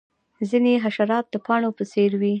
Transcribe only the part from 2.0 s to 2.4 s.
وي